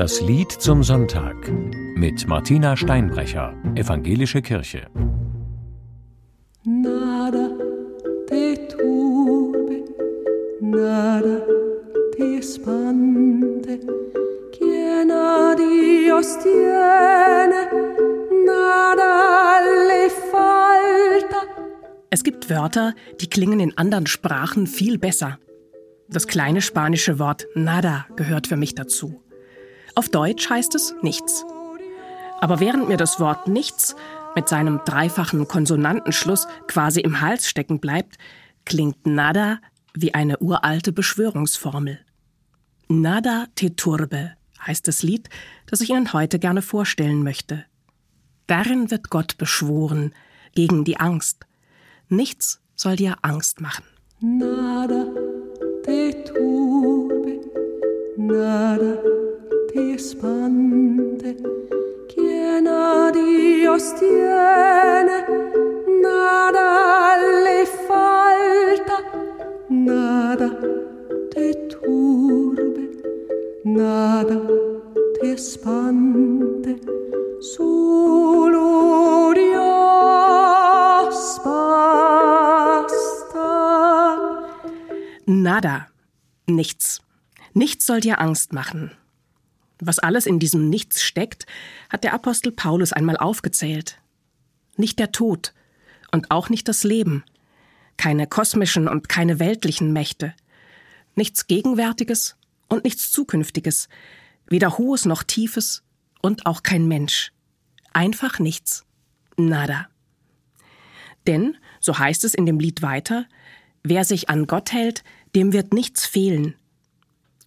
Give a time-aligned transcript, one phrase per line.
[0.00, 1.36] Das Lied zum Sonntag
[1.94, 4.86] mit Martina Steinbrecher, Evangelische Kirche.
[6.64, 7.50] Nada
[8.26, 9.84] te turbe,
[10.62, 11.42] nada
[12.16, 13.78] te espante,
[14.56, 17.68] quien a Dios tiene,
[18.46, 21.42] nada le falta.
[22.08, 25.38] Es gibt Wörter, die klingen in anderen Sprachen viel besser.
[26.08, 29.20] Das kleine spanische Wort nada gehört für mich dazu.
[29.94, 31.44] Auf Deutsch heißt es nichts.
[32.40, 33.94] Aber während mir das Wort nichts
[34.34, 38.16] mit seinem dreifachen Konsonantenschluss quasi im Hals stecken bleibt,
[38.64, 39.58] klingt nada
[39.94, 41.98] wie eine uralte Beschwörungsformel.
[42.88, 44.32] Nada te turbe
[44.66, 45.28] heißt das Lied,
[45.66, 47.64] das ich Ihnen heute gerne vorstellen möchte.
[48.46, 50.12] Darin wird Gott beschworen
[50.54, 51.46] gegen die Angst.
[52.08, 53.84] Nichts soll dir Angst machen.
[54.20, 55.06] Nada
[55.84, 57.40] te turbe,
[58.16, 59.09] nada
[59.80, 61.36] ti espante.
[62.12, 63.10] Quien a
[66.02, 68.96] nada le falta,
[69.68, 70.48] nada
[71.32, 72.84] te turbe,
[73.64, 74.38] nada
[75.20, 76.72] te espante.
[77.54, 82.18] Solo Dios basta.
[85.26, 85.74] Nada,
[86.46, 87.00] nichts.
[87.54, 88.99] Nichts soll dir Angst machen.
[89.80, 91.46] Was alles in diesem Nichts steckt,
[91.88, 93.98] hat der Apostel Paulus einmal aufgezählt.
[94.76, 95.54] Nicht der Tod
[96.12, 97.24] und auch nicht das Leben,
[97.96, 100.34] keine kosmischen und keine weltlichen Mächte,
[101.14, 102.36] nichts Gegenwärtiges
[102.68, 103.88] und nichts Zukünftiges,
[104.46, 105.82] weder Hohes noch Tiefes
[106.20, 107.32] und auch kein Mensch.
[107.92, 108.84] Einfach nichts.
[109.36, 109.88] Nada.
[111.26, 113.26] Denn, so heißt es in dem Lied weiter,
[113.82, 116.54] wer sich an Gott hält, dem wird nichts fehlen,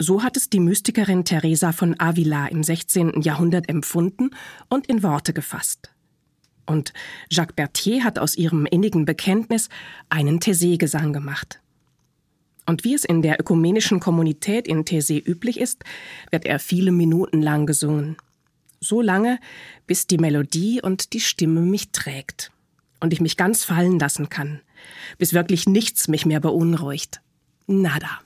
[0.00, 3.20] so hat es die Mystikerin Teresa von Avila im 16.
[3.20, 4.30] Jahrhundert empfunden
[4.70, 5.90] und in Worte gefasst.
[6.64, 6.94] Und
[7.30, 9.68] Jacques Berthier hat aus ihrem innigen Bekenntnis
[10.08, 11.60] einen Thésée-Gesang gemacht.
[12.64, 15.84] Und wie es in der ökumenischen Kommunität in Thésée üblich ist,
[16.30, 18.16] wird er viele Minuten lang gesungen.
[18.80, 19.38] So lange,
[19.86, 22.52] bis die Melodie und die Stimme mich trägt
[23.00, 24.60] und ich mich ganz fallen lassen kann,
[25.18, 27.20] bis wirklich nichts mich mehr beunruhigt.
[27.66, 28.20] Nada.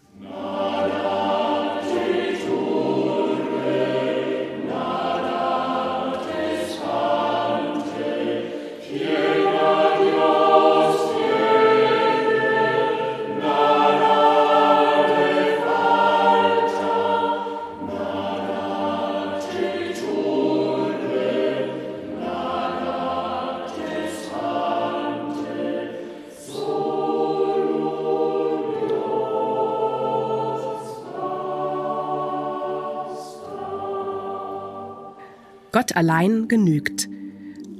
[35.75, 37.09] Gott allein genügt.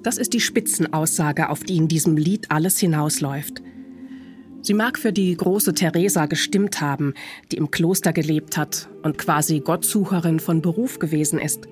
[0.03, 3.63] Das ist die Spitzenaussage, auf die in diesem Lied alles hinausläuft.
[4.63, 7.15] Sie mag für die große Theresa gestimmt haben,
[7.53, 11.69] die im Kloster gelebt hat und quasi Gottsucherin von Beruf gewesen ist.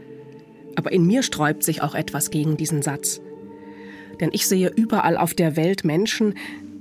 [0.77, 3.21] Aber in mir sträubt sich auch etwas gegen diesen Satz.
[4.21, 6.34] Denn ich sehe überall auf der Welt Menschen,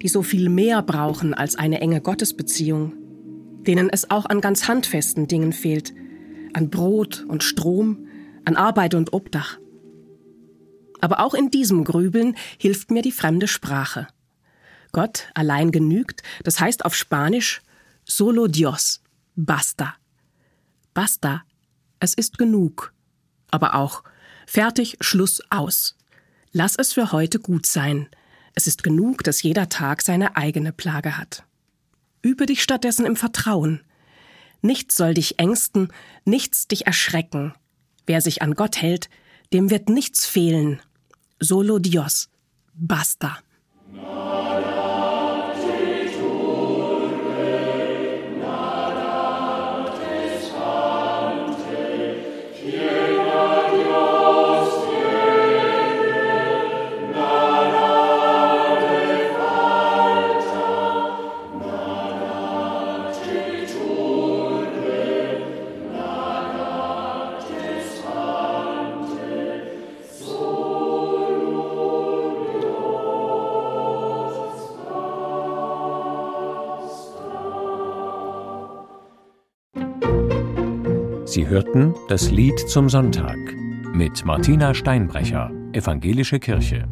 [0.04, 2.94] die so viel mehr brauchen als eine enge Gottesbeziehung,
[3.66, 5.96] denen es auch an ganz handfesten Dingen fehlt,
[6.54, 8.06] an Brot und Strom,
[8.46, 9.58] an Arbeit und Obdach.
[11.00, 14.08] Aber auch in diesem Grübeln hilft mir die fremde Sprache.
[14.92, 17.62] Gott allein genügt, das heißt auf Spanisch
[18.06, 19.02] solo Dios,
[19.36, 19.96] basta.
[20.94, 21.44] Basta,
[22.00, 22.94] es ist genug.
[23.50, 24.04] Aber auch
[24.46, 25.96] fertig, Schluss, aus.
[26.52, 28.10] Lass es für heute gut sein.
[28.54, 31.46] Es ist genug, dass jeder Tag seine eigene Plage hat.
[32.22, 33.82] Übe dich stattdessen im Vertrauen.
[34.62, 35.92] Nichts soll dich ängsten,
[36.26, 37.54] nichts dich erschrecken,
[38.12, 39.10] Wer sich an Gott hält,
[39.54, 40.82] dem wird nichts fehlen.
[41.40, 42.28] Solo Dios.
[42.74, 43.38] Basta.
[81.32, 83.38] Sie hörten das Lied zum Sonntag
[83.94, 86.90] mit Martina Steinbrecher, Evangelische Kirche.